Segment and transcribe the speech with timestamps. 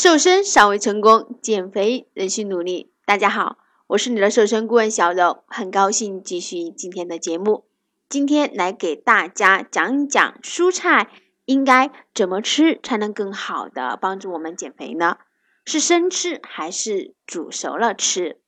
[0.00, 2.92] 瘦身尚未成功，减肥仍需努力。
[3.04, 3.58] 大家好，
[3.88, 7.64] 我是你的瘦身顾问小柔，很高兴继续今天的节目。
[8.08, 11.10] 今天来给大家讲一讲蔬菜
[11.46, 15.16] 应该怎么吃才能更好的帮助我们减肥呢？
[15.64, 18.40] 是生吃还是煮熟了吃？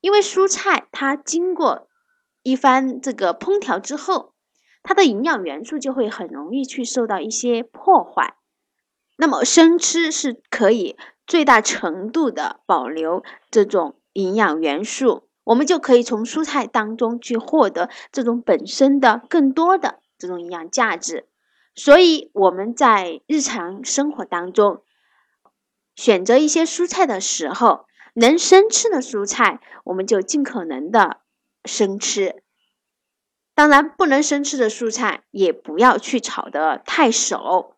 [0.00, 1.86] 因为蔬菜它经过
[2.42, 4.34] 一番这个烹调之后，
[4.82, 8.34] 它的营养元素就会很容易去受到一些破坏。
[9.20, 10.96] 那么生吃是可以
[11.26, 21.26] 最大程度的保留这种营养元素，我们就可以从蔬菜当中去获得这种本身的更多的这种营养价值。
[21.74, 24.82] 所以我们在日常生活当中
[25.96, 31.22] 选择一些蔬菜的时候，能生吃的蔬菜，我们就尽可能的
[31.64, 32.42] 生吃。
[33.54, 37.74] 当然，不能生吃的蔬菜也不要去炒得太熟。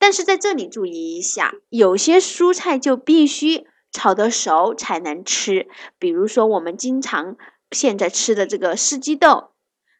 [0.00, 5.68] 但是在这里注意一下，有些蔬菜就必须炒得熟才能吃。
[5.98, 7.36] 比如说我们经常
[7.70, 9.50] 现在吃的这个四季豆，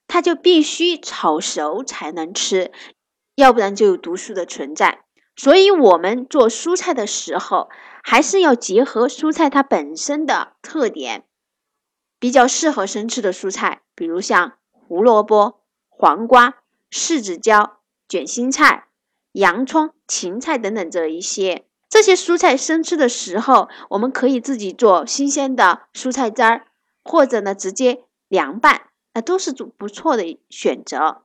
[0.08, 2.72] 它就必须炒熟才能吃，
[3.36, 5.04] 要不然就有毒素的存在。
[5.36, 7.68] 所以，我们做蔬菜的时候，
[8.02, 11.24] 还是要结合蔬菜它本身的特点，
[12.18, 16.54] 比较适合生吃的蔬菜，比如像胡萝卜、黄瓜、
[16.90, 18.86] 柿子椒、卷心菜。
[19.32, 26.66] 洋葱、芹菜等等这一些这些蔬菜生吃的时候，我们可以自己做新鲜的蔬菜汁儿，
[27.04, 28.82] 或者呢直接凉拌，
[29.14, 31.22] 那都是不错的选择。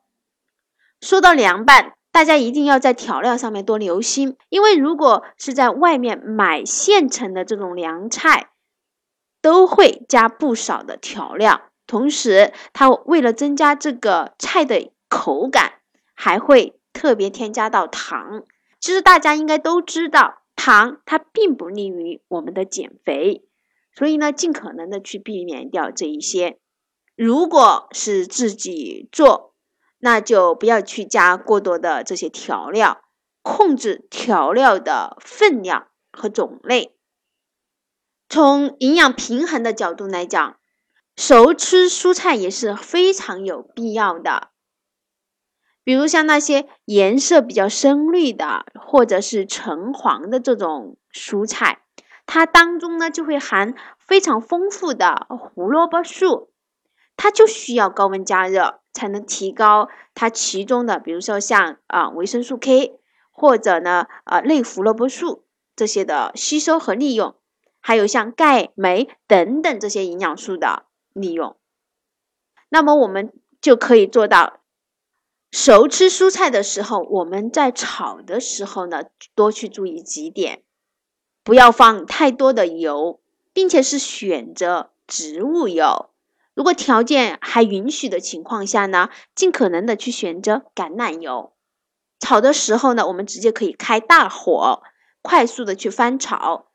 [1.01, 8.49] 说到凉拌，大家一定要在调料上面多留心，因为如果是在外面买现成的这种凉菜，
[9.41, 15.73] 都会加不少的调料，同时它为了增加这个菜的口感，
[16.15, 16.79] 还会。
[16.95, 18.45] 特别添加到糖，
[18.79, 23.45] 其实大家应该都知道，糖它并不利于我们的减肥，
[23.93, 26.57] 所以呢，尽可能的去避免掉这一些。
[27.17, 29.53] 如果是自己做，
[29.99, 33.03] 那就不要去加过多的这些调料，
[33.41, 36.95] 控制调料的分量和种类。
[38.29, 40.57] 从营养平衡的角度来讲，
[41.17, 44.49] 熟吃蔬菜也是非常有必要的。
[45.85, 51.83] 比如像那些颜色比较深绿的，或者是橙黄的这种蔬菜，
[52.25, 56.49] 它当中呢就会含非常丰富的胡萝卜素，
[57.15, 65.45] 它就需要高温加热才能提高它其中的，比如说像啊维生素 K，或者呢呃类胡萝卜素
[65.75, 67.35] 这些的吸收和利用，
[67.79, 71.55] 还有像钙、镁等等这些营养素的利用，
[72.69, 73.31] 那么我们
[73.61, 74.61] 就可以做到。
[75.51, 79.03] 熟吃蔬菜的时候，我们在炒的时候呢，
[79.35, 80.63] 多去注意几点，
[81.43, 83.21] 不要放太多的油，
[83.53, 86.09] 并且是选择植物油。
[86.53, 91.53] 如果条件还允许的情况下呢，尽可能的去选择橄榄油。
[92.19, 94.81] 炒的时候呢，我们直接可以开大火，
[95.21, 96.67] 快速的去翻炒。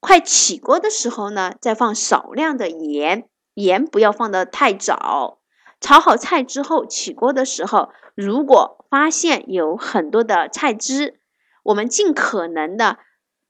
[0.00, 5.40] 快起锅的时候呢，再放少量的盐，盐不要放的太早。
[5.84, 11.20] 炒好菜之后，起锅的时候，如果发现有很多的菜汁，
[11.62, 12.96] 我们尽可能的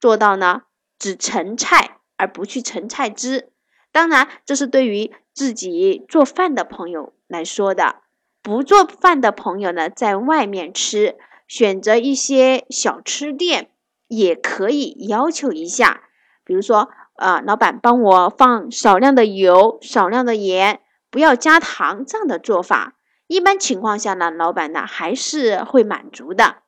[0.01, 0.63] 做到呢，
[0.99, 3.53] 只盛菜而不去盛菜汁。
[3.93, 8.03] 当然，这是对于自己做饭的朋友来说的。
[8.43, 13.71] 不做饭的朋友呢，在外面吃，选择一些小吃店，
[14.09, 16.03] 也可以要求一下，
[16.43, 20.81] 比如说，啊，老板帮我放少量的油，少量的盐。
[21.15, 22.97] 不要加糖，这样的做法，
[23.29, 26.65] 一般情况下呢，老板呢还是会满足的。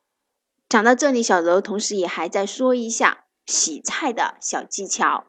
[0.68, 5.24] 讲到这里，小柔同时也还在说一下洗菜的小技巧。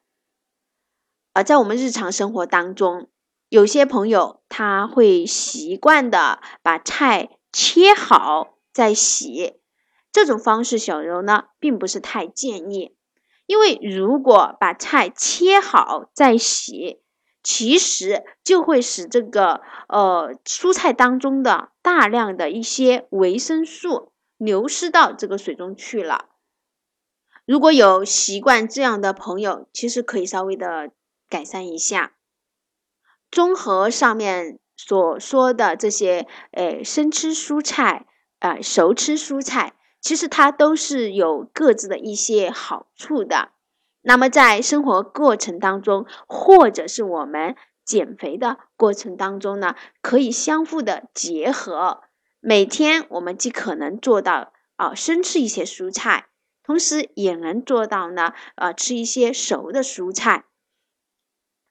[1.34, 3.10] 而在我们日常生活当中，
[3.50, 9.60] 有些朋友他会习惯的把菜切好再洗，
[10.12, 12.96] 这种方式小柔呢并不是太建议，
[13.48, 17.02] 因为如果把菜切好再洗。
[17.50, 26.26] 其实就会使这个呃蔬菜当中的大量的一些维生素流失到这个水中去了。
[27.46, 30.92] 如果有习惯这样的朋友，其实可以稍微的
[31.30, 32.18] 改善一下。
[33.32, 38.06] 综合上面所说的这些，呃，生吃蔬菜
[38.40, 43.52] 啊，熟吃蔬菜，其实它都是有各自的一些好处的。
[44.08, 52.04] 那么在生活过程当中，或者是我们减肥的过程当中呢，可以相互的结合。
[52.40, 56.28] 每天我们既可能做到啊生吃一些蔬菜，
[56.64, 60.46] 同时也能做到呢，呃，吃一些熟的蔬菜。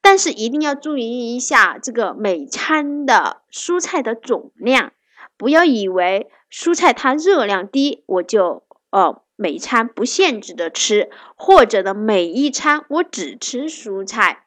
[0.03, 4.93] 但是一定要注意一下这个每餐的蔬菜的总量，
[5.39, 14.47] 不要以为蔬菜它热量低，我就呃每餐不限制的吃，或者呢每一餐我只吃蔬菜，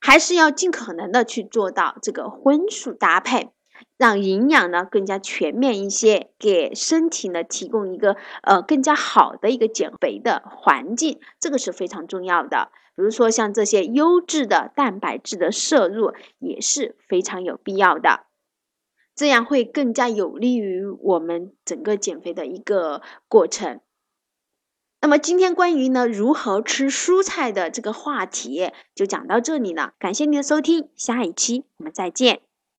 [0.00, 3.50] 还是要尽可能的去做到这个荤素搭配。
[3.98, 12.70] 让营养呢更加全面一些，给身体呢提供一个呃更加好的一个减肥的环境，这个是非常重要的。
[12.94, 18.24] 比如说像这些优质的蛋白质的摄入也是非常有必要的，
[19.14, 23.80] 这样会更加有利于我们整个减肥的一个过程。
[25.06, 32.45] 那么今天关于呢如何吃蔬菜的这个话题就讲到这里了，感谢您的收听，下一期我们再见。